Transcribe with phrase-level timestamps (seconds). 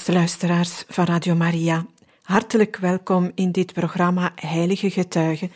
[0.00, 1.86] Beste luisteraars van Radio Maria,
[2.22, 5.52] hartelijk welkom in dit programma Heilige Getuigen,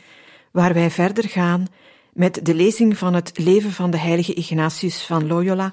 [0.51, 1.67] waar wij verder gaan
[2.13, 5.73] met de lezing van het leven van de heilige Ignatius van Loyola,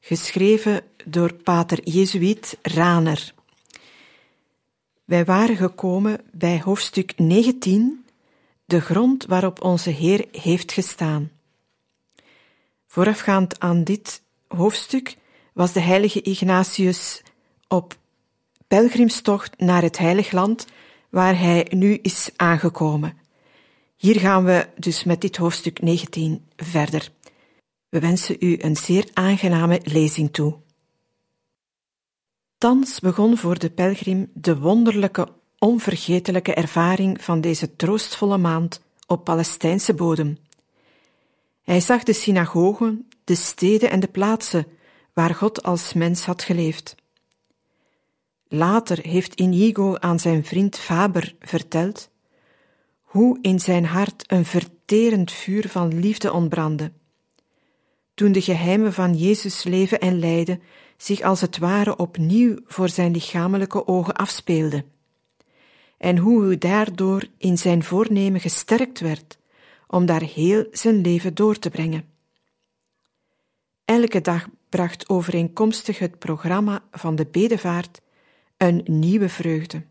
[0.00, 3.34] geschreven door pater Jezuïet Raner.
[5.04, 8.04] Wij waren gekomen bij hoofdstuk 19,
[8.64, 11.30] de grond waarop onze Heer heeft gestaan.
[12.86, 15.16] Voorafgaand aan dit hoofdstuk
[15.52, 17.22] was de heilige Ignatius
[17.68, 17.96] op
[18.68, 20.66] pelgrimstocht naar het Heilig Land,
[21.10, 23.18] waar hij nu is aangekomen.
[23.96, 27.12] Hier gaan we dus met dit hoofdstuk 19 verder.
[27.88, 30.56] We wensen u een zeer aangename lezing toe.
[32.58, 39.94] Thans begon voor de pelgrim de wonderlijke, onvergetelijke ervaring van deze troostvolle maand op Palestijnse
[39.94, 40.38] bodem.
[41.62, 44.66] Hij zag de synagogen, de steden en de plaatsen
[45.12, 46.94] waar God als mens had geleefd.
[48.48, 52.10] Later heeft Inigo aan zijn vriend Faber verteld
[53.02, 56.92] hoe in zijn hart een verterend vuur van liefde ontbrandde.
[58.14, 60.62] Toen de geheimen van Jezus leven en lijden
[60.96, 64.84] zich als het ware opnieuw voor zijn lichamelijke ogen afspeelden,
[65.98, 69.38] en hoe hij daardoor in zijn voornemen gesterkt werd
[69.86, 72.08] om daar heel zijn leven door te brengen.
[73.84, 78.00] Elke dag bracht overeenkomstig het programma van de bedevaart
[78.58, 79.82] een nieuwe vreugde.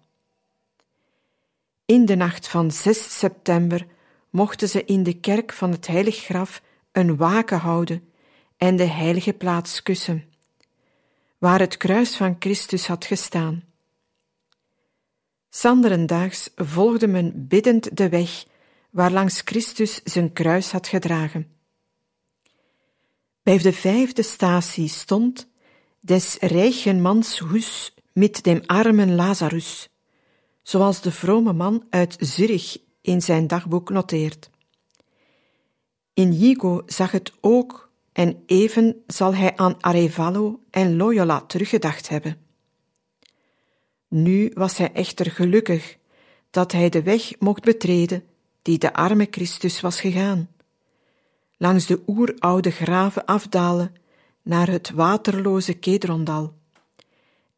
[1.85, 3.87] In de nacht van 6 september
[4.29, 6.61] mochten ze in de kerk van het Heilig Graf
[6.91, 8.09] een waken houden
[8.57, 10.23] en de heilige plaats kussen,
[11.37, 13.63] waar het kruis van Christus had gestaan.
[15.49, 18.45] Sanderendaags volgde men biddend de weg
[18.89, 21.51] waarlangs Christus zijn kruis had gedragen.
[23.43, 25.47] Bij de vijfde statie stond
[25.99, 27.39] des rijchen mans
[28.17, 29.89] met dem armen Lazarus,
[30.61, 34.49] zoals de vrome man uit Zurich in zijn dagboek noteert.
[36.13, 42.37] Inigo zag het ook en even zal hij aan Arevalo en Loyola teruggedacht hebben.
[44.07, 45.97] Nu was hij echter gelukkig
[46.49, 48.23] dat hij de weg mocht betreden
[48.61, 50.49] die de arme Christus was gegaan.
[51.57, 53.95] Langs de oeroude graven afdalen
[54.41, 56.55] naar het waterloze Kedrondal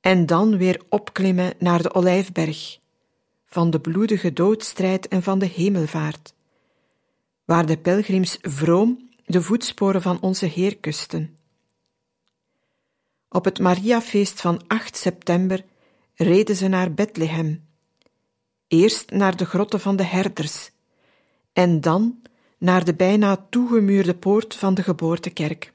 [0.02, 2.80] en dan weer opklimmen naar de Olijfberg,
[3.46, 6.34] van de bloedige doodstrijd en van de hemelvaart,
[7.46, 11.38] waar de pelgrims vroom de voetsporen van onze Heer kusten.
[13.30, 15.66] Op het Mariafeest van 8 september
[16.16, 17.66] reden ze naar Bethlehem,
[18.68, 20.72] eerst naar de grotten van de herders,
[21.54, 22.22] en dan
[22.58, 25.74] naar de bijna toegemuurde poort van de geboortekerk.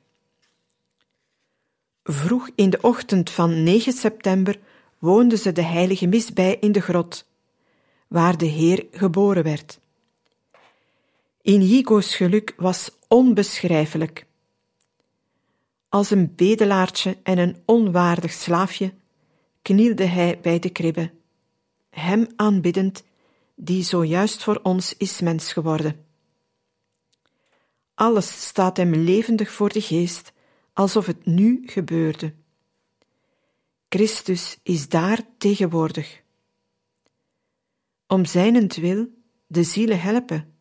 [2.04, 4.58] Vroeg in de ochtend van 9 september
[4.98, 7.26] woonden ze de heilige mis bij in de grot,
[8.08, 9.80] waar de Heer geboren werd.
[11.42, 14.26] Inigo's geluk was onbeschrijfelijk.
[15.88, 18.94] Als een bedelaartje en een onwaardig slaafje
[19.62, 21.10] knielde hij bij de kribbe,
[21.90, 23.04] hem aanbiddend,
[23.54, 26.04] die zojuist voor ons is mens geworden.
[27.94, 30.32] Alles staat hem levendig voor de geest
[30.74, 32.34] alsof het nu gebeurde.
[33.88, 36.22] Christus is daar tegenwoordig.
[38.06, 39.08] Om zijnentwil
[39.46, 40.54] de zielen helpen,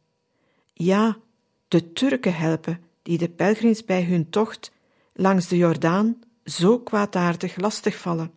[0.74, 1.18] ja,
[1.68, 4.72] de Turken helpen die de pelgrims bij hun tocht
[5.14, 8.32] langs de Jordaan zo kwaadaardig lastig vallen,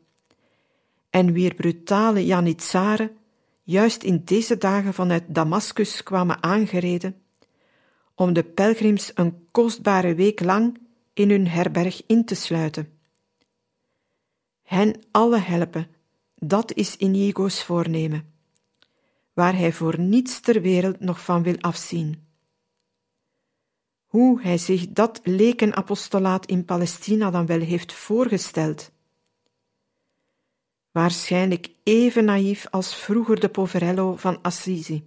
[1.11, 3.17] en wier brutale Janitsaren
[3.62, 7.22] juist in deze dagen vanuit Damaskus kwamen aangereden,
[8.14, 10.79] om de pelgrims een kostbare week lang
[11.16, 12.98] in hun herberg in te sluiten.
[14.62, 15.88] Hen alle helpen,
[16.34, 18.32] dat is Inigo's voornemen,
[19.32, 22.26] waar hij voor niets ter wereld nog van wil afzien.
[24.06, 28.90] Hoe hij zich dat lekenapostolaat in Palestina dan wel heeft voorgesteld.
[30.90, 35.04] Waarschijnlijk even naïef als vroeger de Poverello van Assisi,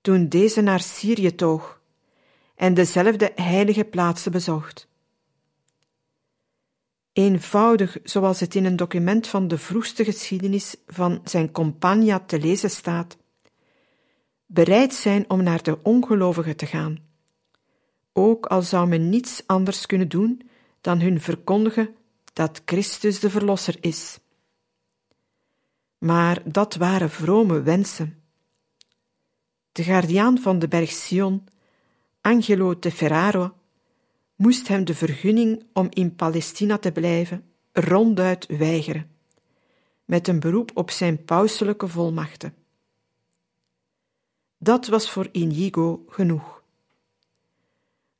[0.00, 1.80] toen deze naar Syrië toog
[2.54, 4.88] en dezelfde heilige plaatsen bezocht.
[7.12, 12.70] Eenvoudig zoals het in een document van de vroegste geschiedenis van zijn compagna te lezen
[12.70, 13.16] staat,
[14.46, 16.98] bereid zijn om naar de ongelovigen te gaan,
[18.12, 20.42] ook al zou men niets anders kunnen doen
[20.80, 21.94] dan hun verkondigen
[22.32, 24.18] dat Christus de Verlosser is.
[25.98, 28.22] Maar dat waren vrome wensen.
[29.72, 31.48] De guardiaan van de berg Sion,
[32.20, 33.54] Angelo de Ferraro,
[34.40, 39.10] moest hem de vergunning om in Palestina te blijven ronduit weigeren,
[40.04, 42.54] met een beroep op zijn pauselijke volmachten.
[44.58, 46.62] Dat was voor Inigo genoeg.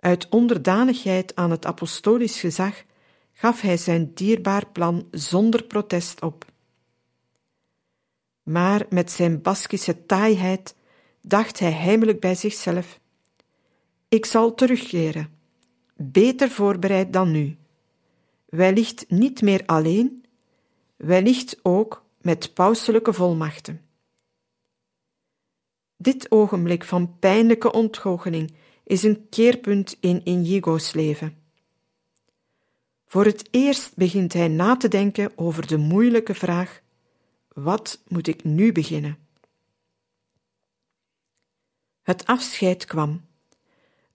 [0.01, 2.85] Uit onderdanigheid aan het apostolisch gezag
[3.33, 6.45] gaf hij zijn dierbaar plan zonder protest op.
[8.43, 10.75] Maar met zijn Baskische taaiheid
[11.21, 13.01] dacht hij heimelijk bij zichzelf:
[14.09, 15.39] Ik zal terugkeren,
[16.02, 17.56] beter voorbereid dan nu.
[18.44, 20.25] Wellicht niet meer alleen,
[20.97, 23.81] wellicht ook met pauselijke volmachten.
[25.97, 28.55] Dit ogenblik van pijnlijke ontgoocheling
[28.85, 31.38] is een keerpunt in Inigo's leven.
[33.06, 36.81] Voor het eerst begint hij na te denken over de moeilijke vraag:
[37.49, 39.19] wat moet ik nu beginnen?
[42.02, 43.29] Het afscheid kwam.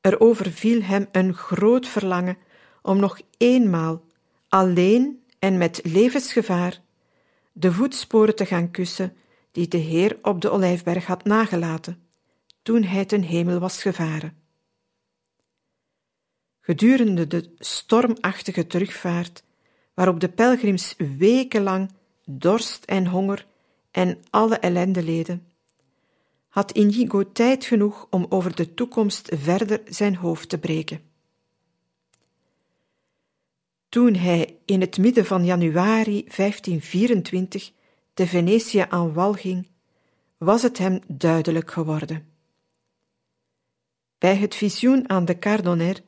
[0.06, 2.38] Er overviel hem een groot verlangen
[2.82, 4.04] om nog eenmaal,
[4.48, 6.82] alleen en met levensgevaar,
[7.52, 9.16] de voetsporen te gaan kussen
[9.52, 12.08] die de Heer op de Olijfberg had nagelaten,
[12.62, 14.38] toen hij ten hemel was gevaren.
[16.62, 19.44] Gedurende de stormachtige terugvaart,
[19.94, 21.92] waarop de pelgrims wekenlang
[22.26, 23.46] dorst en honger
[23.92, 25.48] en alle ellende leden,
[26.56, 31.02] had Inigo tijd genoeg om over de toekomst verder zijn hoofd te breken.
[33.90, 37.72] Toen hij in het midden van januari 1524
[38.14, 39.68] te Venetië aan wal ging,
[40.38, 42.28] was het hem duidelijk geworden.
[44.18, 46.02] Bij het visioen aan de Cardonner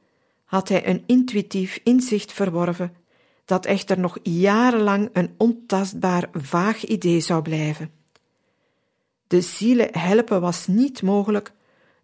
[0.45, 2.95] had hij een intuïtief inzicht verworven
[3.45, 7.96] dat echter nog jarenlang een ontastbaar vaag idee zou blijven.
[9.27, 11.51] De zielen helpen was niet mogelijk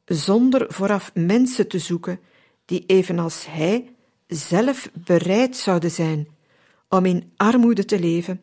[0.05, 2.19] zonder vooraf mensen te zoeken
[2.65, 3.95] die evenals hij
[4.27, 6.27] zelf bereid zouden zijn
[6.89, 8.41] om in armoede te leven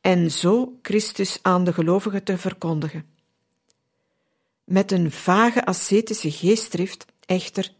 [0.00, 3.06] en zo Christus aan de gelovigen te verkondigen.
[4.64, 7.72] Met een vage ascetische geestdrift, echter,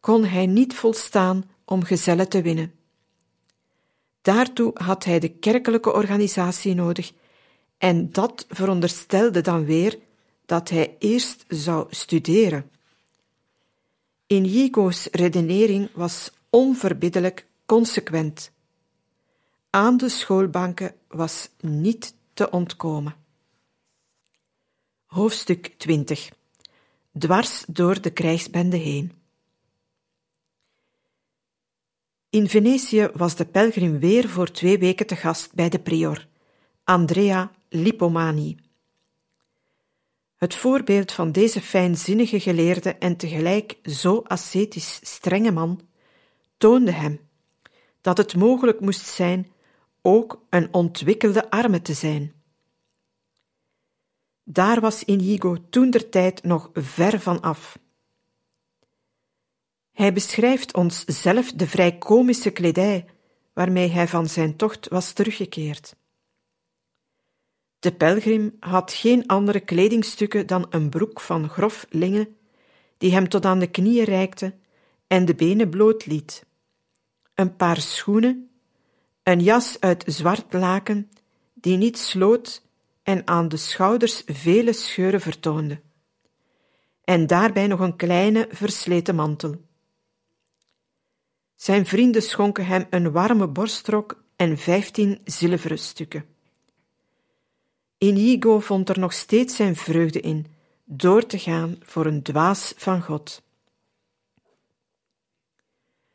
[0.00, 2.72] kon hij niet volstaan om gezellen te winnen.
[4.22, 7.12] Daartoe had hij de kerkelijke organisatie nodig,
[7.84, 9.98] en dat veronderstelde dan weer
[10.46, 12.70] dat hij eerst zou studeren.
[14.26, 18.52] Inigo's redenering was onverbiddelijk consequent.
[19.70, 23.14] Aan de schoolbanken was niet te ontkomen.
[25.06, 26.30] Hoofdstuk 20
[27.18, 29.12] Dwars door de krijgsbende heen.
[32.30, 36.28] In Venetië was de pelgrim weer voor twee weken te gast bij de prior,
[36.84, 38.56] Andrea Lipomani.
[40.36, 45.80] Het voorbeeld van deze fijnzinnige geleerde en tegelijk zo ascetisch strenge man
[46.56, 47.20] toonde hem
[48.00, 49.52] dat het mogelijk moest zijn
[50.02, 52.32] ook een ontwikkelde arme te zijn.
[54.44, 57.78] Daar was Inigo toen der tijd nog ver van af.
[59.92, 63.06] Hij beschrijft ons zelf de vrij komische kledij
[63.52, 65.96] waarmee hij van zijn tocht was teruggekeerd.
[67.84, 72.36] De pelgrim had geen andere kledingstukken dan een broek van grof linnen,
[72.98, 74.54] die hem tot aan de knieën reikte
[75.06, 76.46] en de benen bloot liet,
[77.34, 78.50] een paar schoenen,
[79.22, 81.10] een jas uit zwart laken,
[81.54, 82.62] die niet sloot
[83.02, 85.80] en aan de schouders vele scheuren vertoonde,
[87.04, 89.60] en daarbij nog een kleine versleten mantel.
[91.54, 96.33] Zijn vrienden schonken hem een warme borstrok en vijftien zilveren stukken.
[98.04, 100.46] Inigo vond er nog steeds zijn vreugde in
[100.84, 103.42] door te gaan voor een dwaas van God.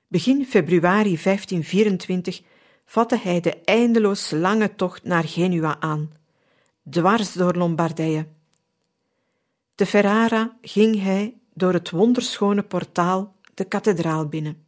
[0.08, 2.42] Begin februari 1524
[2.86, 6.12] vatte hij de eindeloos lange tocht naar Genua aan,
[6.90, 8.28] dwars door Lombardije.
[9.76, 14.66] De Ferrara ging hij door het wonderschone portaal de kathedraal binnen.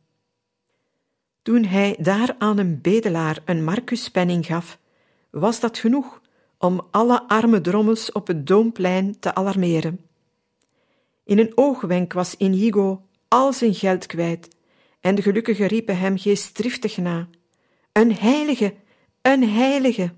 [1.41, 4.79] Toen hij daar aan een bedelaar een markuspenning gaf,
[5.29, 6.20] was dat genoeg
[6.61, 9.99] om alle arme drommels op het doomplein te alarmeren.
[11.23, 14.47] In een oogwenk was Inigo al zijn geld kwijt,
[14.99, 17.27] en de gelukkigen riepen hem geestdriftig na:
[17.91, 18.73] Een heilige,
[19.21, 20.13] een heilige!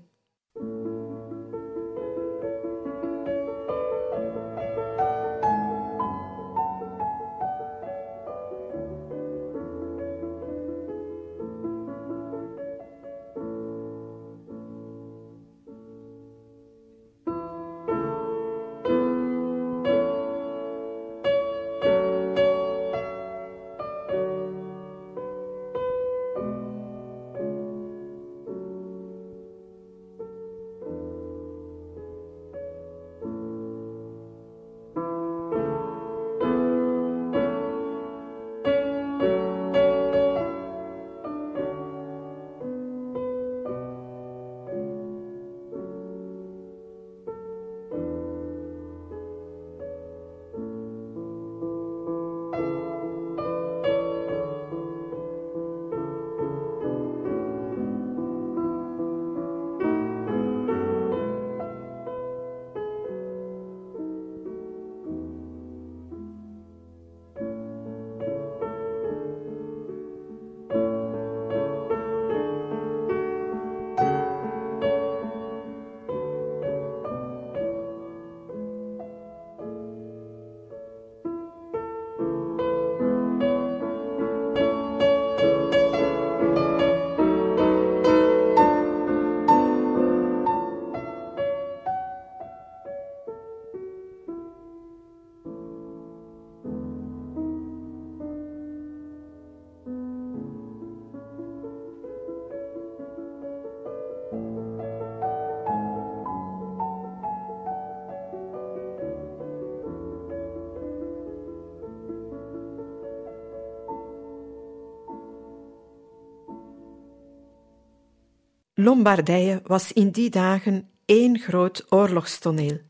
[118.84, 122.80] Lombardije was in die dagen één groot oorlogstoneel.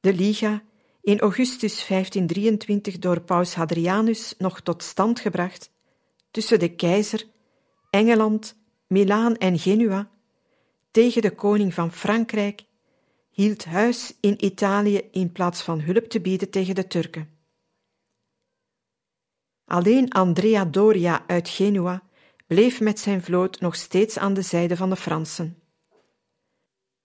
[0.00, 0.62] De Liga,
[1.02, 5.70] in augustus 1523 door paus Hadrianus nog tot stand gebracht,
[6.30, 7.26] tussen de keizer,
[7.90, 10.10] Engeland, Milaan en Genua,
[10.90, 12.64] tegen de koning van Frankrijk,
[13.30, 17.30] hield huis in Italië in plaats van hulp te bieden tegen de Turken.
[19.64, 22.02] Alleen Andrea Doria uit Genua
[22.46, 25.58] bleef met zijn vloot nog steeds aan de zijde van de Fransen.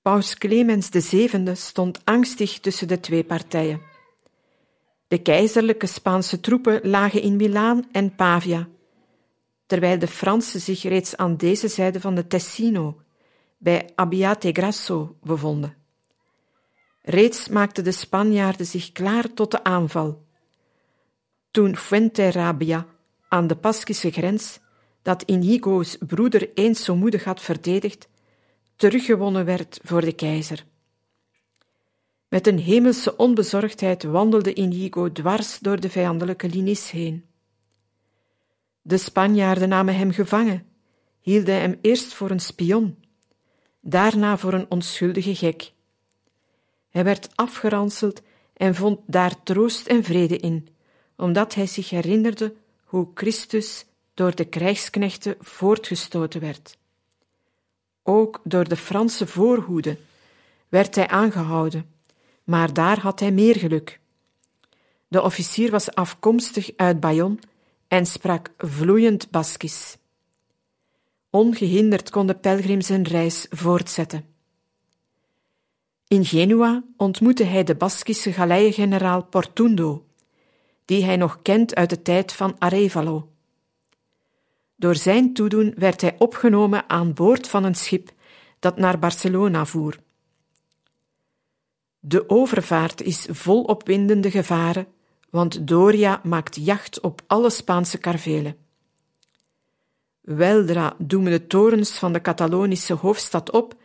[0.01, 3.81] Paus Clemens VII stond angstig tussen de twee partijen.
[5.07, 8.67] De keizerlijke Spaanse troepen lagen in Milaan en Pavia,
[9.65, 13.01] terwijl de Fransen zich reeds aan deze zijde van de Tessino,
[13.57, 15.77] bij Abbiate Grasso, bevonden.
[17.01, 20.25] Reeds maakten de Spanjaarden zich klaar tot de aanval.
[21.51, 22.85] Toen Fuenterrabia
[23.27, 24.59] aan de Paskische grens
[25.09, 28.07] dat Inigo's broeder eens zo moedig had verdedigd,
[28.75, 30.65] teruggewonnen werd voor de keizer.
[32.27, 37.25] Met een hemelse onbezorgdheid wandelde Inigo dwars door de vijandelijke linies heen.
[38.81, 40.65] De Spanjaarden namen hem gevangen,
[41.19, 42.97] hielden hem eerst voor een spion,
[43.81, 45.71] daarna voor een onschuldige gek.
[46.89, 48.21] Hij werd afgeranseld
[48.53, 50.67] en vond daar troost en vrede in,
[51.15, 53.87] omdat hij zich herinnerde hoe Christus
[54.19, 56.77] door de krijgsknechten voortgestoten werd.
[58.03, 59.97] Ook door de Franse voorhoede
[60.69, 61.93] werd hij aangehouden,
[62.43, 63.99] maar daar had hij meer geluk.
[65.07, 67.37] De officier was afkomstig uit Bayonne
[67.87, 69.97] en sprak vloeiend Baskisch.
[71.29, 74.25] Ongehinderd kon de pelgrim zijn reis voortzetten.
[76.07, 80.05] In Genua ontmoette hij de Baskische galeiengeneraal Portundo,
[80.85, 83.29] die hij nog kent uit de tijd van Arevalo.
[84.79, 88.11] Door zijn toedoen werd hij opgenomen aan boord van een schip
[88.59, 89.99] dat naar Barcelona voer.
[91.99, 94.87] De overvaart is vol opwindende gevaren,
[95.29, 98.57] want Doria maakt jacht op alle Spaanse karvelen.
[100.21, 103.75] Weldra doemen de torens van de Catalonische hoofdstad op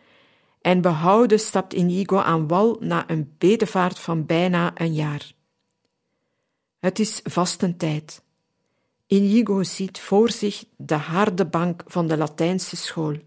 [0.61, 5.33] en behouden stapt Inigo aan wal na een bedevaart van bijna een jaar.
[6.79, 8.24] Het is vastentijd.
[9.07, 13.17] Inigo ziet voor zich de harde bank van de Latijnse school.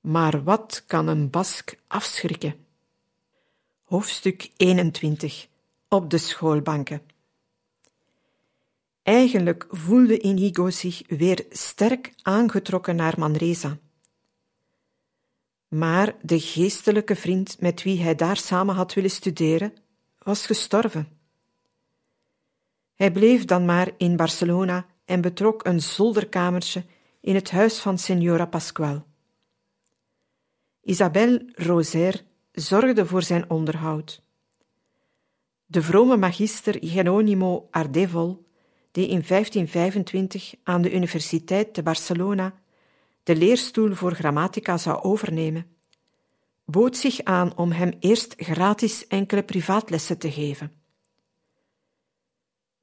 [0.00, 2.54] Maar wat kan een Bask afschrikken?
[3.84, 5.48] Hoofdstuk 21
[5.88, 7.02] Op de schoolbanken.
[9.02, 13.78] Eigenlijk voelde Inigo zich weer sterk aangetrokken naar Manresa.
[15.68, 19.74] Maar de geestelijke vriend met wie hij daar samen had willen studeren,
[20.18, 21.15] was gestorven.
[22.96, 26.84] Hij bleef dan maar in Barcelona en betrok een zolderkamertje
[27.20, 29.04] in het huis van Signora Pasqual.
[30.82, 34.22] Isabelle Roser zorgde voor zijn onderhoud.
[35.66, 38.46] De vrome magister Geronimo Ardevol,
[38.90, 42.54] die in 1525 aan de Universiteit te Barcelona
[43.22, 45.66] de leerstoel voor grammatica zou overnemen,
[46.64, 50.85] bood zich aan om hem eerst gratis enkele privaatlessen te geven.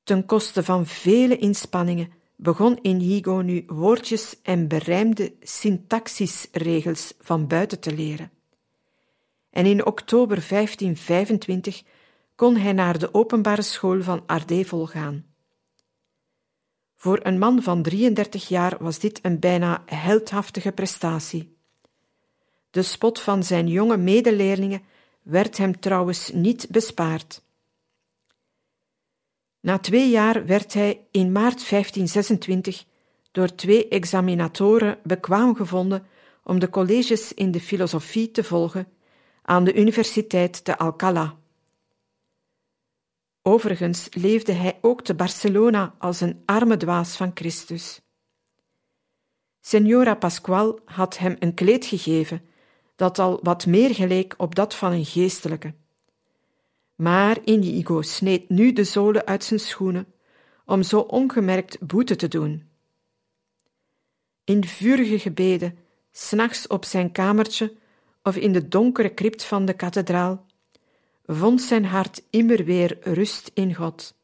[0.03, 7.93] Ten koste van vele inspanningen begon Inigo nu woordjes en berijmde syntaxisregels van buiten te
[7.93, 8.31] leren.
[9.49, 11.83] En in oktober 1525
[12.35, 15.25] kon hij naar de openbare school van Ardevol gaan.
[16.95, 21.57] Voor een man van 33 jaar was dit een bijna heldhaftige prestatie.
[22.69, 24.81] De spot van zijn jonge medeleerlingen
[25.21, 27.41] werd hem trouwens niet bespaard.
[29.63, 32.85] Na twee jaar werd hij in maart 1526
[33.31, 36.05] door twee examinatoren bekwaam gevonden
[36.43, 38.87] om de colleges in de filosofie te volgen
[39.41, 41.35] aan de Universiteit te Alcalá.
[43.41, 48.01] Overigens leefde hij ook te Barcelona als een arme dwaas van Christus.
[49.61, 52.41] Senora Pascual had hem een kleed gegeven
[52.95, 55.73] dat al wat meer geleek op dat van een geestelijke.
[56.95, 60.13] Maar Inigo sneed nu de zolen uit zijn schoenen
[60.65, 62.69] om zo ongemerkt boete te doen.
[64.43, 65.77] In vurige gebeden,
[66.11, 67.73] s'nachts op zijn kamertje
[68.23, 70.45] of in de donkere crypt van de kathedraal,
[71.25, 74.15] vond zijn hart immer weer rust in God.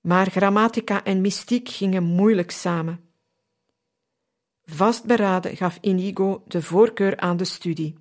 [0.00, 3.00] Maar grammatica en mystiek gingen moeilijk samen.
[4.64, 7.99] Vastberaden gaf Inigo de voorkeur aan de studie.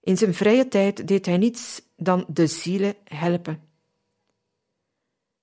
[0.00, 3.62] In zijn vrije tijd deed hij niets dan de zielen helpen.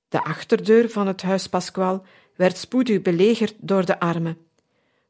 [0.07, 4.37] De achterdeur van het huis Pasqual werd spoedig belegerd door de armen,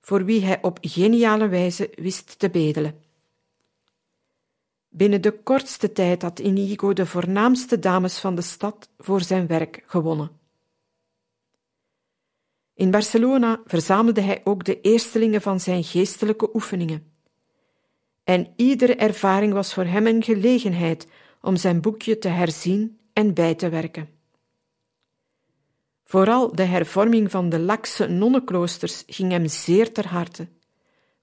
[0.01, 3.01] voor wie hij op geniale wijze wist te bedelen.
[4.89, 9.83] Binnen de kortste tijd had Inigo de voornaamste dames van de stad voor zijn werk
[9.85, 10.29] gewonnen.
[12.73, 17.16] In Barcelona verzamelde hij ook de eerstelingen van zijn geestelijke oefeningen.
[18.27, 21.07] En iedere ervaring was voor hem een gelegenheid
[21.41, 24.09] om zijn boekje te herzien en bij te werken.
[26.03, 30.47] Vooral de hervorming van de lakse nonnenkloosters ging hem zeer ter harte,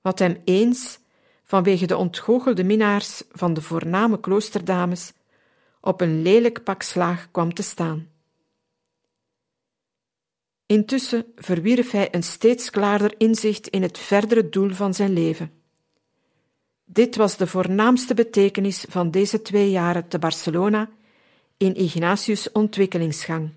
[0.00, 0.98] wat hem eens
[1.42, 5.12] vanwege de ontgoochelde minnaars van de voorname kloosterdames,
[5.80, 8.08] op een lelijk pak slaag kwam te staan.
[10.66, 15.63] Intussen verwierf hij een steeds klaarder inzicht in het verdere doel van zijn leven.
[16.84, 20.90] Dit was de voornaamste betekenis van deze twee jaren te Barcelona
[21.56, 23.50] in Ignatius' ontwikkelingsgang.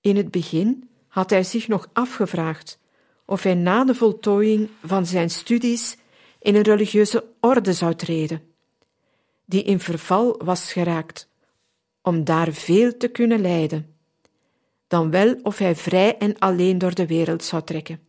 [0.00, 2.78] In het begin had hij zich nog afgevraagd
[3.24, 5.96] of hij na de voltooiing van zijn studies
[6.38, 8.42] in een religieuze orde zou treden,
[9.44, 11.28] die in verval was geraakt,
[12.02, 13.96] om daar veel te kunnen leiden,
[14.86, 18.00] dan wel of hij vrij en alleen door de wereld zou trekken.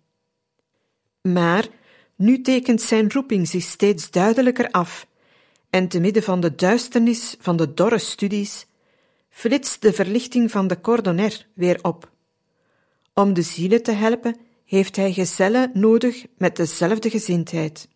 [1.22, 1.68] Maar
[2.16, 5.08] nu tekent zijn roeping zich steeds duidelijker af,
[5.70, 8.66] en te midden van de duisternis van de dorre studies
[9.30, 12.12] flitst de verlichting van de cordonner weer op.
[13.14, 17.88] Om de zielen te helpen heeft hij gezellen nodig met dezelfde gezindheid.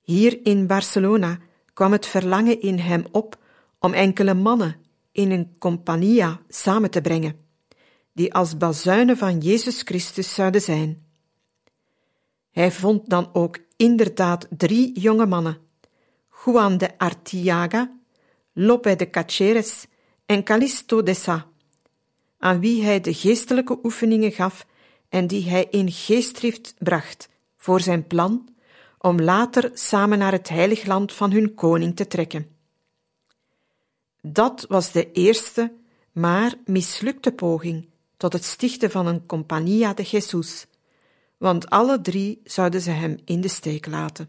[0.00, 1.38] Hier in Barcelona
[1.72, 3.38] kwam het verlangen in hem op
[3.78, 4.76] om enkele mannen
[5.12, 7.36] in een compagnia samen te brengen,
[8.12, 11.07] die als bazuinen van Jezus Christus zouden zijn.
[12.50, 15.58] Hij vond dan ook inderdaad drie jonge mannen,
[16.44, 17.96] Juan de Artiaga,
[18.52, 19.86] Lope de Caceres
[20.26, 21.46] en Calisto de Sa,
[22.38, 24.66] aan wie hij de geestelijke oefeningen gaf
[25.08, 28.48] en die hij in geestdrift bracht voor zijn plan
[28.98, 32.56] om later samen naar het heilig land van hun koning te trekken.
[34.20, 35.72] Dat was de eerste,
[36.12, 40.66] maar mislukte poging tot het stichten van een Compania de Jesus,
[41.38, 44.28] want alle drie zouden ze hem in de steek laten.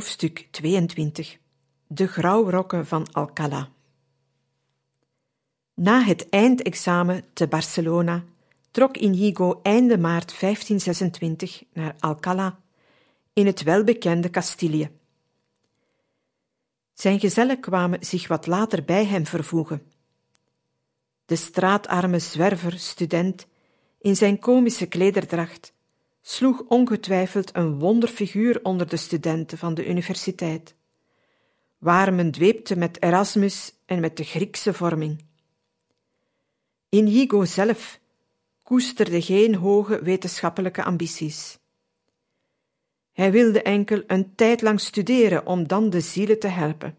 [0.00, 1.38] Hoofdstuk 22
[1.86, 3.68] De grauwrokken van Alcalá
[5.74, 8.24] Na het eindexamen te Barcelona
[8.70, 12.58] trok Inigo einde maart 1526 naar Alcalá,
[13.32, 14.90] in het welbekende Castilië.
[16.92, 19.82] Zijn gezellen kwamen zich wat later bij hem vervoegen.
[21.24, 23.46] De straatarme zwerver, student,
[23.98, 25.72] in zijn komische klederdracht,
[26.20, 30.74] sloeg ongetwijfeld een wonderfiguur onder de studenten van de universiteit,
[31.78, 35.24] waar men dweepte met Erasmus en met de Griekse vorming.
[36.88, 38.00] Inigo zelf
[38.62, 41.58] koesterde geen hoge wetenschappelijke ambities.
[43.12, 46.96] Hij wilde enkel een tijd lang studeren om dan de zielen te helpen.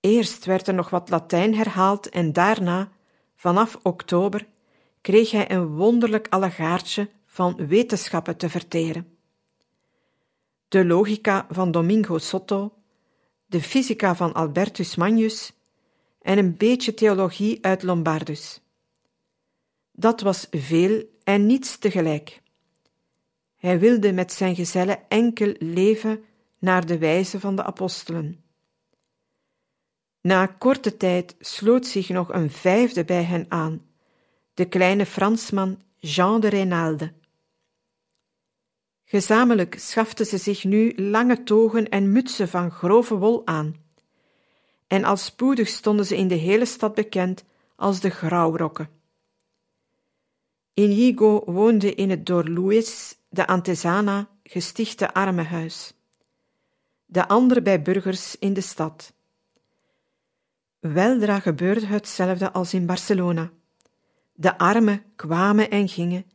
[0.00, 2.92] Eerst werd er nog wat Latijn herhaald en daarna,
[3.34, 4.46] vanaf oktober,
[5.06, 9.16] kreeg hij een wonderlijk allegaartje van wetenschappen te verteren.
[10.68, 12.72] De logica van Domingo Sotto,
[13.46, 15.52] de fysica van Albertus Magnus
[16.22, 18.60] en een beetje theologie uit Lombardus.
[19.92, 22.42] Dat was veel en niets tegelijk.
[23.56, 26.24] Hij wilde met zijn gezellen enkel leven
[26.58, 28.44] naar de wijze van de apostelen.
[30.20, 33.86] Na korte tijd sloot zich nog een vijfde bij hen aan,
[34.56, 37.12] de kleine Fransman Jean de Reynalde.
[39.04, 43.76] Gezamenlijk schaften ze zich nu lange togen en mutsen van grove wol aan.
[44.86, 47.44] En al spoedig stonden ze in de hele stad bekend
[47.76, 48.88] als de grauwrokken.
[50.74, 55.94] Inigo woonde in het door Louis de Antesana gestichte armenhuis,
[57.06, 59.12] de andere bij burgers in de stad.
[60.78, 63.50] Weldra gebeurde hetzelfde als in Barcelona.
[64.36, 66.26] De armen kwamen en gingen,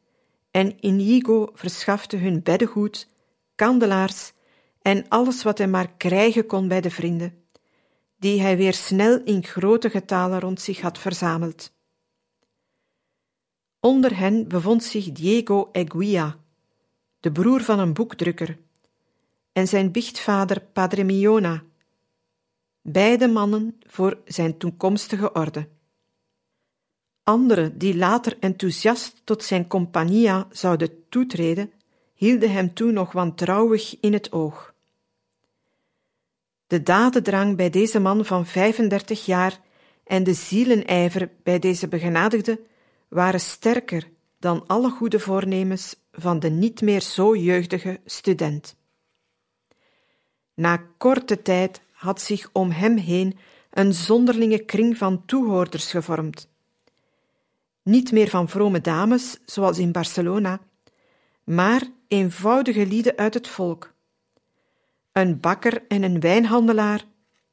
[0.51, 3.07] en Inigo verschafte hun beddengoed,
[3.55, 4.31] kandelaars
[4.81, 7.43] en alles wat hij maar krijgen kon bij de vrienden,
[8.17, 11.73] die hij weer snel in grote getalen rond zich had verzameld.
[13.79, 16.37] Onder hen bevond zich Diego Eguia,
[17.19, 18.57] de broer van een boekdrukker,
[19.53, 21.63] en zijn biechtvader Padre Miona,
[22.81, 25.67] beide mannen voor zijn toekomstige orde.
[27.23, 31.71] Anderen die later enthousiast tot zijn compagnia zouden toetreden,
[32.13, 34.73] hielden hem toen nog wantrouwig in het oog.
[36.67, 39.59] De dadendrang bij deze man van 35 jaar
[40.03, 42.61] en de zielenijver bij deze begenadigde
[43.07, 48.75] waren sterker dan alle goede voornemens van de niet meer zo jeugdige student.
[50.53, 53.37] Na korte tijd had zich om hem heen
[53.69, 56.50] een zonderlinge kring van toehoorders gevormd.
[57.83, 60.59] Niet meer van vrome dames, zoals in Barcelona,
[61.43, 63.93] maar eenvoudige lieden uit het volk.
[65.11, 67.05] Een bakker en een wijnhandelaar,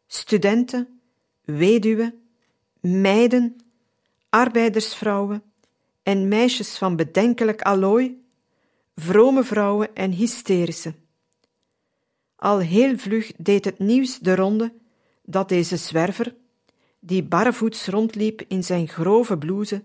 [0.06, 1.00] studenten,
[1.44, 2.22] weduwen,
[2.80, 3.56] meiden,
[4.28, 5.42] arbeidersvrouwen
[6.02, 8.22] en meisjes van bedenkelijk allooi,
[8.96, 10.94] vrome vrouwen en hysterische.
[12.36, 14.72] Al heel vlug deed het nieuws de ronde
[15.22, 16.34] dat deze zwerver,
[17.00, 19.82] die barrevoets rondliep in zijn grove blouse,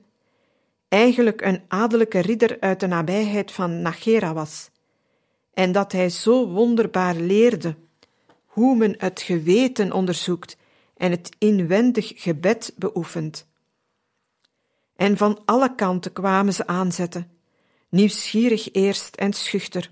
[0.93, 4.69] eigenlijk een adellijke ridder uit de nabijheid van Nachera was,
[5.53, 7.75] en dat hij zo wonderbaar leerde
[8.45, 10.57] hoe men het geweten onderzoekt
[10.97, 13.47] en het inwendig gebed beoefent.
[14.95, 17.31] En van alle kanten kwamen ze aanzetten,
[17.89, 19.91] nieuwsgierig eerst en schuchter,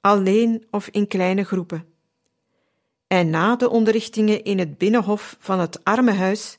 [0.00, 1.84] alleen of in kleine groepen.
[3.06, 6.58] En na de onderrichtingen in het binnenhof van het armenhuis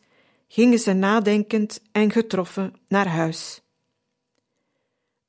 [0.51, 3.61] gingen ze nadenkend en getroffen naar huis.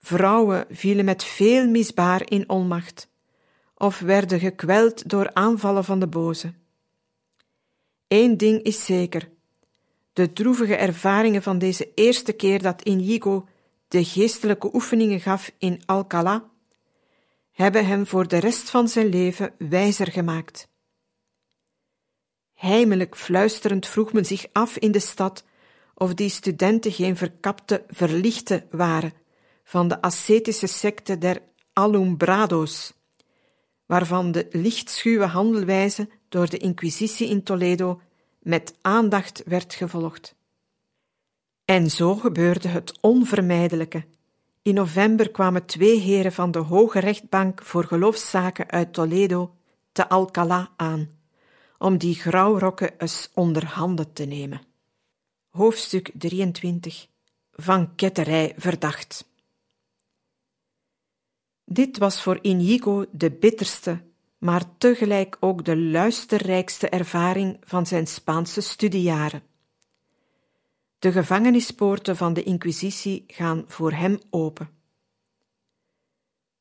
[0.00, 3.08] Vrouwen vielen met veel misbaar in onmacht,
[3.74, 6.52] of werden gekweld door aanvallen van de boze.
[8.08, 9.30] Eén ding is zeker:
[10.12, 13.48] de droevige ervaringen van deze eerste keer dat Inigo
[13.88, 16.50] de geestelijke oefeningen gaf in Alcalá
[17.52, 20.70] hebben hem voor de rest van zijn leven wijzer gemaakt.
[22.62, 25.44] Heimelijk fluisterend vroeg men zich af in de stad
[25.94, 29.12] of die studenten geen verkapte verlichte waren
[29.64, 32.92] van de ascetische secte der Alumbrado's,
[33.86, 38.00] waarvan de lichtschuwe handelwijze door de Inquisitie in Toledo
[38.40, 40.34] met aandacht werd gevolgd.
[41.64, 44.04] En zo gebeurde het onvermijdelijke.
[44.62, 49.54] In november kwamen twee heren van de Hoge Rechtbank voor geloofszaken uit Toledo
[49.92, 51.20] te Alcalá aan,
[51.82, 54.60] om die grauwrokken eens onder handen te nemen.
[55.48, 57.06] Hoofdstuk 23
[57.52, 59.30] Van ketterij verdacht.
[61.64, 64.02] Dit was voor Inigo de bitterste,
[64.38, 69.42] maar tegelijk ook de luisterrijkste ervaring van zijn Spaanse studiejaren.
[70.98, 74.70] De gevangenispoorten van de Inquisitie gaan voor hem open.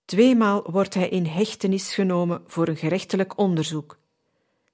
[0.06, 4.01] Tweemaal wordt hij in hechtenis genomen voor een gerechtelijk onderzoek,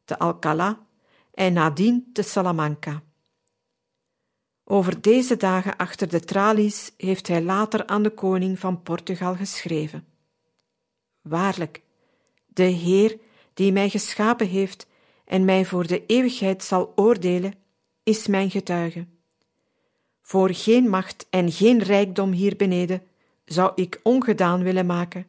[0.08, 0.86] te Alcalá
[1.34, 3.02] en nadien te Salamanca.
[4.64, 10.08] Over deze dagen achter de tralies heeft hij later aan de koning van Portugal geschreven.
[11.22, 11.82] Waarlijk,
[12.46, 13.20] de Heer
[13.54, 14.88] die mij geschapen heeft
[15.26, 17.54] en mij voor de eeuwigheid zal oordelen,
[18.04, 19.08] is mijn getuige.
[20.22, 23.02] Voor geen macht en geen rijkdom hier beneden
[23.46, 25.28] zou ik ongedaan willen maken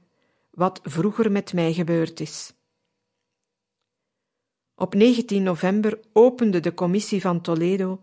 [0.50, 2.52] wat vroeger met mij gebeurd is.
[4.80, 8.00] Op 19 november opende de commissie van Toledo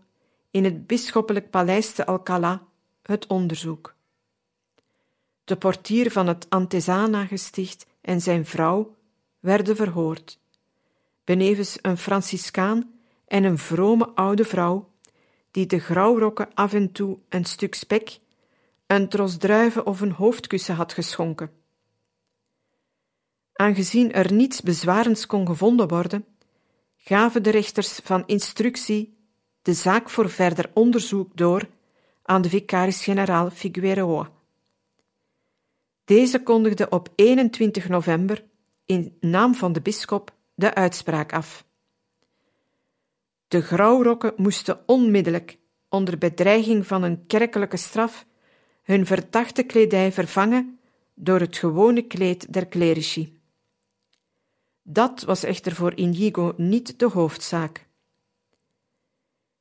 [0.50, 2.62] in het bisschoppelijk paleis te Alcalá
[3.02, 3.94] het onderzoek.
[5.44, 8.94] De portier van het Antezana-gesticht en zijn vrouw
[9.40, 10.38] werden verhoord,
[11.24, 12.90] benevens een Franciscaan
[13.26, 14.90] en een vrome oude vrouw,
[15.50, 18.18] die de grauwrokken af en toe een stuk spek,
[18.86, 21.50] een tros druiven of een hoofdkussen had geschonken.
[23.52, 26.24] Aangezien er niets bezwarends kon gevonden worden,
[27.08, 29.16] gaven de rechters van instructie
[29.62, 31.68] de zaak voor verder onderzoek door
[32.22, 34.30] aan de vicaris-generaal Figueroa.
[36.04, 38.44] Deze kondigde op 21 november
[38.86, 41.64] in naam van de bisschop de uitspraak af.
[43.48, 48.26] De grauwrokken moesten onmiddellijk, onder bedreiging van een kerkelijke straf,
[48.82, 50.78] hun verdachte kledij vervangen
[51.14, 53.35] door het gewone kleed der clerici.
[54.88, 57.86] Dat was echter voor Inigo niet de hoofdzaak.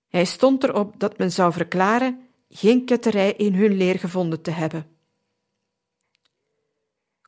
[0.07, 4.87] Hij stond erop dat men zou verklaren geen ketterij in hun leer gevonden te hebben.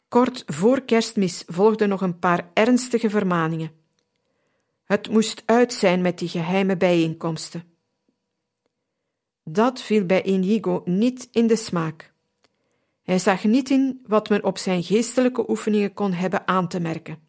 [0.07, 3.71] Kort voor kerstmis volgden nog een paar ernstige vermaningen.
[4.83, 7.63] Het moest uit zijn met die geheime bijeenkomsten.
[9.43, 12.13] Dat viel bij Inigo niet in de smaak.
[13.03, 17.26] Hij zag niet in wat men op zijn geestelijke oefeningen kon hebben aan te merken.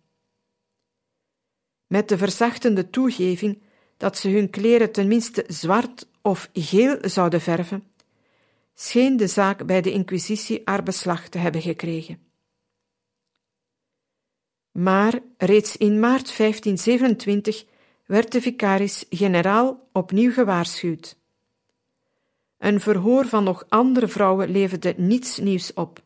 [1.88, 3.62] Met de verzachtende toegeving
[3.96, 7.84] dat ze hun kleren tenminste zwart of geel zouden verven,
[8.74, 12.18] scheen de zaak bij de Inquisitie haar beslag te hebben gekregen.
[14.72, 17.64] Maar reeds in maart 1527
[18.06, 21.16] werd de vicaris-generaal opnieuw gewaarschuwd.
[22.58, 26.02] Een verhoor van nog andere vrouwen leverde niets nieuws op.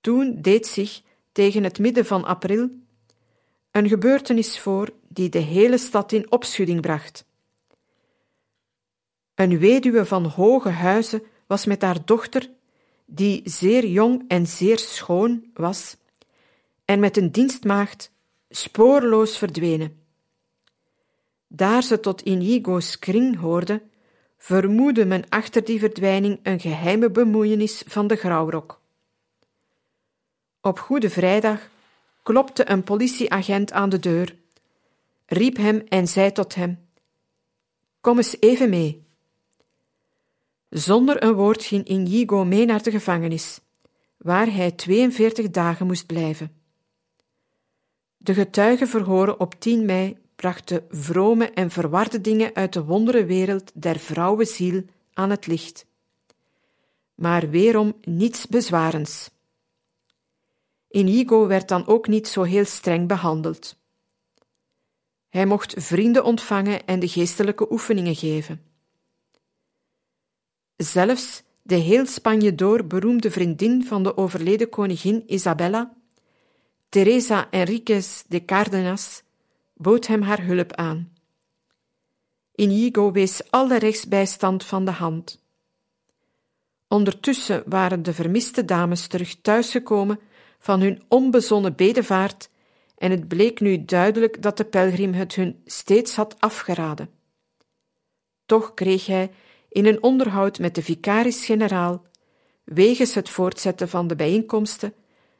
[0.00, 1.02] Toen deed zich
[1.32, 2.70] tegen het midden van april
[3.78, 7.24] een gebeurtenis voor die de hele stad in opschudding bracht.
[9.34, 12.50] Een weduwe van hoge huizen was met haar dochter,
[13.04, 15.96] die zeer jong en zeer schoon was,
[16.84, 18.10] en met een dienstmaagd
[18.48, 20.02] spoorloos verdwenen.
[21.46, 23.82] Daar ze tot Inigo's kring hoorde,
[24.36, 28.80] vermoedde men achter die verdwijning een geheime bemoeienis van de grauwrok.
[30.60, 31.68] Op Goede Vrijdag
[32.28, 34.36] klopte een politieagent aan de deur,
[35.26, 36.78] riep hem en zei tot hem:
[38.00, 39.06] Kom eens even mee.
[40.68, 43.60] Zonder een woord ging Inigo mee naar de gevangenis,
[44.16, 46.52] waar hij 42 dagen moest blijven.
[48.16, 53.98] De getuigenverhoren op 10 mei brachten vrome en verwarde dingen uit de wondere wereld der
[53.98, 55.86] vrouwenziel aan het licht.
[57.14, 59.30] Maar weerom niets bezwarends.
[60.90, 63.76] Inigo werd dan ook niet zo heel streng behandeld.
[65.28, 68.62] Hij mocht vrienden ontvangen en de geestelijke oefeningen geven.
[70.76, 75.96] Zelfs de heel Spanje door beroemde vriendin van de overleden koningin Isabella,
[76.88, 79.22] Teresa Enriquez de Cárdenas,
[79.74, 81.12] bood hem haar hulp aan.
[82.54, 85.42] Inigo wees alle rechtsbijstand van de hand.
[86.88, 90.20] Ondertussen waren de vermiste dames terug thuisgekomen
[90.58, 92.50] van hun onbezonnen bedevaart
[92.98, 97.10] en het bleek nu duidelijk dat de pelgrim het hun steeds had afgeraden.
[98.46, 99.30] Toch kreeg hij
[99.68, 102.02] in een onderhoud met de vicaris-generaal,
[102.64, 104.94] wegens het voortzetten van de bijeenkomsten,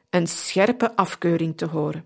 [0.09, 2.05] een scherpe afkeuring te horen.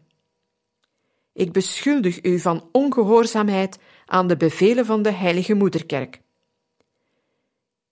[1.33, 6.21] Ik beschuldig u van ongehoorzaamheid aan de bevelen van de Heilige Moederkerk.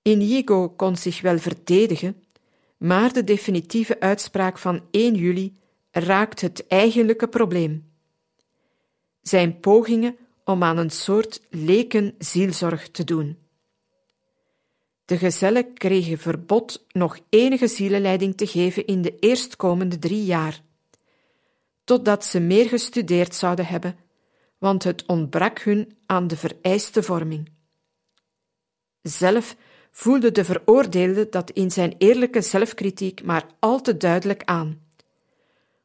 [0.02, 2.24] Inigo kon zich wel verdedigen,
[2.82, 5.58] maar de definitieve uitspraak van 1 juli
[5.92, 7.92] raakt het eigenlijke probleem.
[9.22, 13.38] Zijn pogingen om aan een soort leken zielzorg te doen.
[15.06, 20.62] De gezellen kregen verbod nog enige zielenleiding te geven in de eerstkomende drie jaar.
[21.84, 23.96] totdat ze meer gestudeerd zouden hebben,
[24.58, 27.52] want het ontbrak hun aan de vereiste vorming.
[29.02, 29.56] Zelf
[29.92, 34.82] voelde de veroordeelde dat in zijn eerlijke zelfkritiek maar al te duidelijk aan.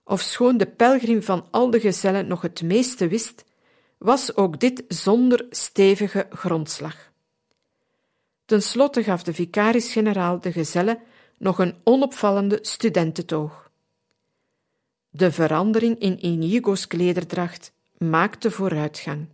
[0.05, 3.45] Ofschoon de pelgrim van al de gezellen nog het meeste wist,
[3.99, 7.13] was ook dit zonder stevige grondslag.
[8.45, 10.99] Ten slotte gaf de vicaris-generaal de gezellen
[11.39, 13.71] nog een onopvallende studententoog.
[15.09, 19.29] De verandering in Inigo's klederdracht maakte vooruitgang.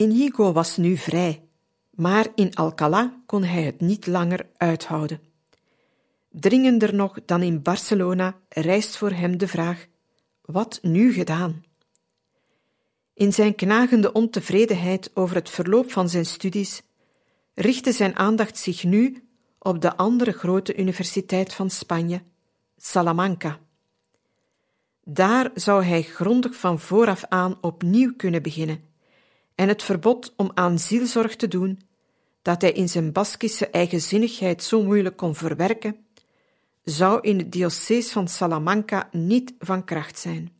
[0.00, 1.42] Inigo was nu vrij,
[1.90, 5.20] maar in Alcalá kon hij het niet langer uithouden.
[6.30, 9.86] Dringender nog dan in Barcelona rijst voor hem de vraag:
[10.40, 11.64] wat nu gedaan?
[13.14, 16.82] In zijn knagende ontevredenheid over het verloop van zijn studies
[17.54, 19.28] richtte zijn aandacht zich nu
[19.58, 22.22] op de andere grote universiteit van Spanje,
[22.76, 23.58] Salamanca.
[25.04, 28.88] Daar zou hij grondig van vooraf aan opnieuw kunnen beginnen
[29.54, 31.80] en het verbod om aan zielzorg te doen,
[32.42, 36.06] dat hij in zijn Baskische eigenzinnigheid zo moeilijk kon verwerken,
[36.84, 40.52] zou in het diocese van Salamanca niet van kracht zijn.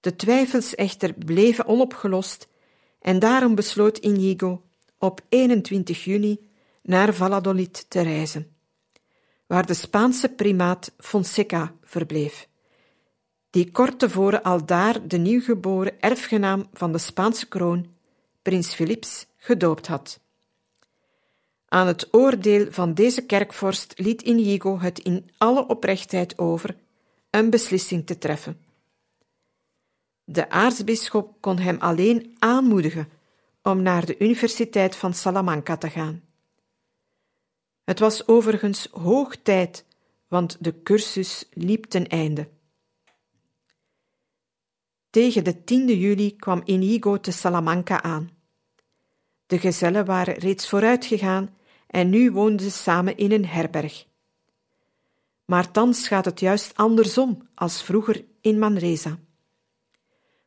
[0.00, 2.48] De twijfels echter bleven onopgelost
[3.00, 4.62] en daarom besloot Inigo
[4.98, 6.48] op 21 juni
[6.82, 8.56] naar Valladolid te reizen,
[9.46, 12.49] waar de Spaanse primaat Fonseca verbleef
[13.50, 17.86] die kort tevoren al daar de nieuwgeboren erfgenaam van de Spaanse kroon,
[18.42, 20.20] prins Philips, gedoopt had.
[21.68, 26.76] Aan het oordeel van deze kerkvorst liet Inigo het in alle oprechtheid over
[27.30, 28.60] een beslissing te treffen.
[30.24, 33.08] De aartsbisschop kon hem alleen aanmoedigen
[33.62, 36.22] om naar de Universiteit van Salamanca te gaan.
[37.84, 39.84] Het was overigens hoog tijd,
[40.28, 42.48] want de cursus liep ten einde.
[45.10, 48.30] Tegen de 10e juli kwam Inigo te Salamanca aan.
[49.46, 51.56] De gezellen waren reeds vooruitgegaan
[51.86, 54.06] en nu woonden ze samen in een herberg.
[55.44, 59.18] Maar thans gaat het juist andersom als vroeger in Manresa.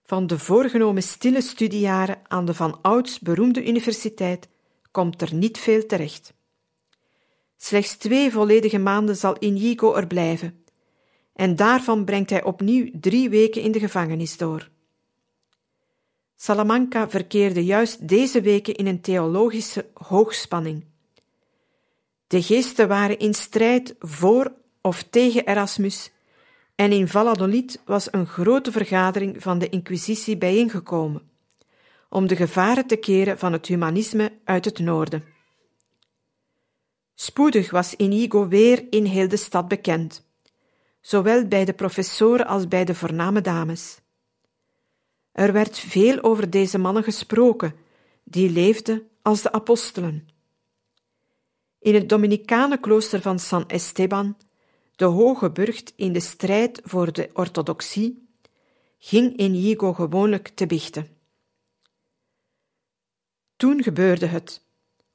[0.03, 4.49] Van de voorgenomen stille studiejaren aan de van ouds beroemde universiteit
[4.91, 6.33] komt er niet veel terecht.
[7.57, 10.62] Slechts twee volledige maanden zal Inigo er blijven,
[11.33, 14.69] en daarvan brengt hij opnieuw drie weken in de gevangenis door.
[16.35, 20.85] Salamanca verkeerde juist deze weken in een theologische hoogspanning.
[22.27, 26.11] De geesten waren in strijd voor of tegen Erasmus,
[26.75, 31.29] en in Valladolid was een grote vergadering van de Inquisitie bijeengekomen,
[32.09, 35.23] om de gevaren te keren van het humanisme uit het noorden.
[37.15, 40.25] Spoedig was Inigo weer in heel de stad bekend,
[41.03, 43.99] zowel bij de professoren als bij de voorname dames.
[45.31, 47.75] Er werd veel over deze mannen gesproken,
[48.23, 50.27] die leefden als de apostelen.
[51.79, 54.37] In het Dominicanenklooster van San Esteban,
[54.95, 58.27] de hoge burcht in de strijd voor de orthodoxie,
[58.97, 61.07] ging Inigo gewoonlijk te bichten.
[63.55, 64.61] Toen gebeurde het.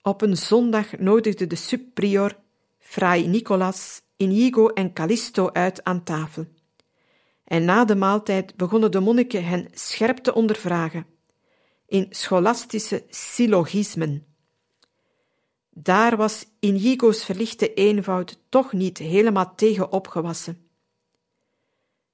[0.02, 2.36] Op een zondag nodigde de subprior,
[2.78, 6.46] Fray Nicolas, Inigo en Callisto uit aan tafel.
[7.44, 11.06] En na de maaltijd begonnen de monniken hen scherp te ondervragen,
[11.86, 14.26] in scholastische syllogismen.
[15.70, 20.68] Daar was Inigo's verlichte eenvoud toch niet helemaal tegen opgewassen.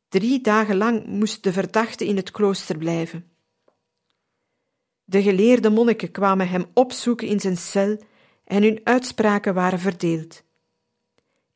[0.09, 3.33] Drie dagen lang moest de verdachte in het klooster blijven.
[5.05, 7.99] De geleerde monniken kwamen hem opzoeken in zijn cel
[8.45, 10.43] en hun uitspraken waren verdeeld.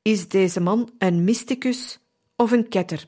[0.09, 1.99] Is deze man een mysticus
[2.37, 3.07] of een ketter?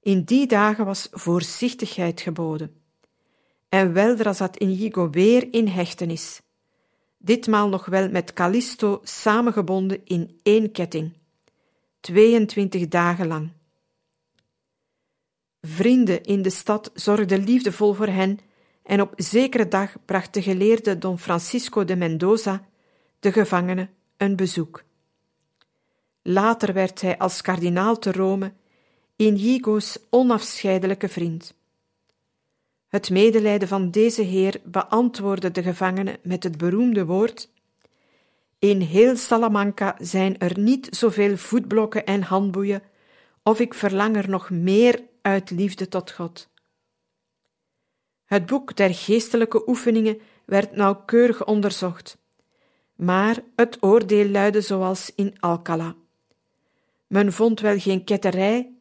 [0.00, 2.74] In die dagen was voorzichtigheid geboden.
[3.68, 6.40] En weldra zat Inigo weer in hechtenis,
[7.16, 11.12] ditmaal nog wel met Callisto samengebonden in één ketting,
[12.00, 13.50] 22 dagen lang.
[15.60, 18.38] Vrienden in de stad zorgden liefdevol voor hen
[18.82, 22.68] en op zekere dag bracht de geleerde Don Francisco de Mendoza
[23.20, 24.86] de gevangene een bezoek.
[26.30, 28.52] Later werd hij als kardinaal te Rome
[29.16, 31.54] Inigo's onafscheidelijke vriend.
[32.88, 37.50] Het medelijden van deze heer beantwoordde de gevangene met het beroemde woord:
[38.58, 42.82] In heel Salamanca zijn er niet zoveel voetblokken en handboeien,
[43.42, 46.48] of ik verlang er nog meer uit liefde tot God.
[48.24, 52.18] Het boek der geestelijke oefeningen werd nauwkeurig onderzocht,
[52.94, 55.94] maar het oordeel luidde zoals in Alcala.
[57.08, 58.72] Men vond wel geen ketterij,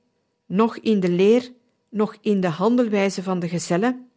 [0.46, 1.52] noch in de leer,
[1.90, 4.10] noch in de handelwijze van de gezellen,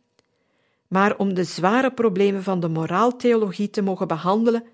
[0.88, 4.64] maar om de zware problemen van de moraaltheologie te mogen behandelen,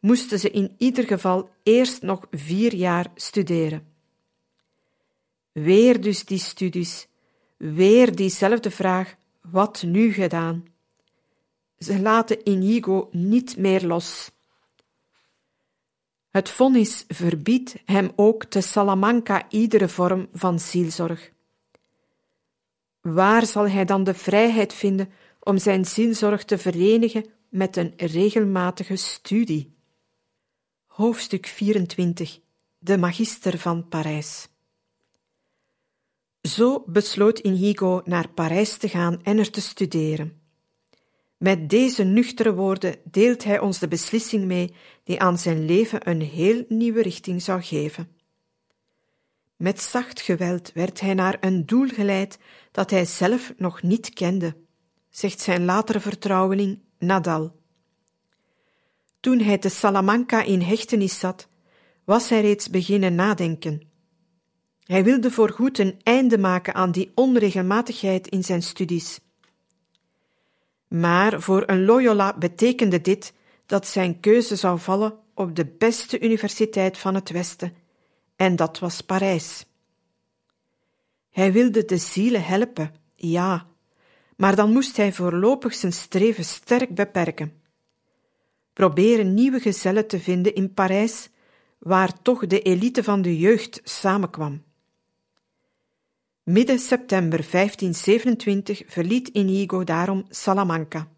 [0.00, 3.86] moesten ze in ieder geval eerst nog vier jaar studeren.
[5.52, 7.08] Weer dus die studies,
[7.56, 10.64] weer diezelfde vraag: wat nu gedaan?
[11.78, 14.30] Ze laten Inigo niet meer los.
[16.32, 21.30] Het vonnis verbiedt hem ook te Salamanca iedere vorm van zielzorg.
[23.00, 28.96] Waar zal hij dan de vrijheid vinden om zijn zielzorg te verenigen met een regelmatige
[28.96, 29.76] studie?
[30.86, 32.40] Hoofdstuk 24
[32.78, 34.48] De Magister van Parijs
[36.42, 40.40] Zo besloot Inigo naar Parijs te gaan en er te studeren.
[41.42, 44.74] Met deze nuchtere woorden deelt hij ons de beslissing mee
[45.04, 48.08] die aan zijn leven een heel nieuwe richting zou geven.
[49.56, 52.38] Met zacht geweld werd hij naar een doel geleid
[52.72, 54.56] dat hij zelf nog niet kende,
[55.10, 57.60] zegt zijn latere vertrouweling Nadal.
[59.20, 61.48] Toen hij te Salamanca in hechtenis zat,
[62.04, 63.90] was hij reeds beginnen nadenken.
[64.82, 69.20] Hij wilde voorgoed een einde maken aan die onregelmatigheid in zijn studies.
[70.88, 73.32] Maar voor een Loyola betekende dit
[73.72, 77.74] dat zijn keuze zou vallen op de beste universiteit van het Westen,
[78.36, 79.66] en dat was Parijs.
[81.30, 83.66] Hij wilde de zielen helpen, ja,
[84.36, 87.52] maar dan moest hij voorlopig zijn streven sterk beperken.
[88.72, 91.28] Proberen nieuwe gezellen te vinden in Parijs,
[91.78, 94.62] waar toch de elite van de jeugd samenkwam.
[96.42, 101.08] Midden september 1527 verliet Inigo daarom Salamanca.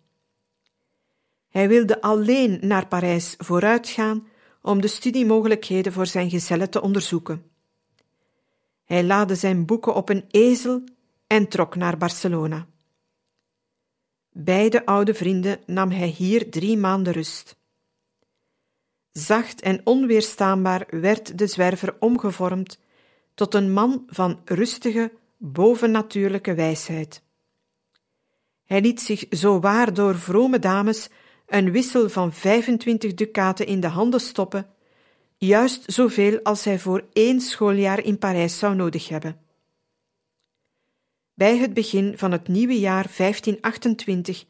[1.54, 4.26] Hij wilde alleen naar Parijs vooruitgaan
[4.62, 7.50] om de studiemogelijkheden voor zijn gezellen te onderzoeken.
[8.84, 10.84] Hij laadde zijn boeken op een ezel
[11.26, 12.66] en trok naar Barcelona.
[14.32, 17.56] Beide oude vrienden nam hij hier drie maanden rust.
[19.12, 22.78] Zacht en onweerstaanbaar werd de zwerver omgevormd
[23.34, 27.22] tot een man van rustige, bovennatuurlijke wijsheid.
[28.64, 31.08] Hij liet zich zo waar door vrome dames
[31.46, 34.66] een wissel van 25 ducaten in de handen stoppen,
[35.36, 39.40] juist zoveel als hij voor één schooljaar in Parijs zou nodig hebben.
[41.34, 44.44] Bij het begin van het nieuwe jaar 1528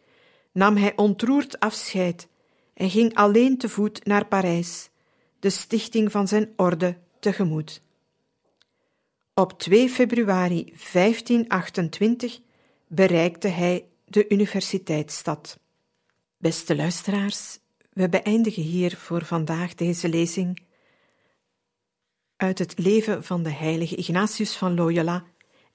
[0.52, 2.28] nam hij ontroerd afscheid
[2.74, 4.90] en ging alleen te voet naar Parijs,
[5.40, 7.82] de stichting van zijn orde tegemoet.
[9.34, 12.40] Op 2 februari 1528
[12.88, 15.58] bereikte hij de universiteitsstad.
[16.44, 17.58] Beste luisteraars,
[17.92, 20.62] we beëindigen hier voor vandaag deze lezing
[22.36, 25.24] uit het leven van de heilige Ignatius van Loyola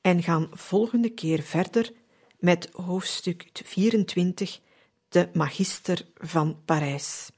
[0.02, 1.92] en gaan volgende keer verder
[2.40, 4.60] met hoofdstuk 24,
[5.08, 7.30] de Magister van Parijs.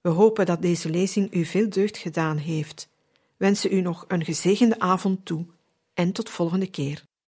[0.00, 2.88] We hopen dat deze lezing u veel deugd gedaan heeft.
[3.36, 5.46] Wensen u nog een gezegende avond toe
[5.94, 7.04] en tot volgende keer.